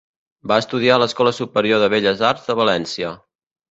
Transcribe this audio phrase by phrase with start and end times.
[0.51, 3.19] Va estudiar a l'escola superior de Belles Arts de València.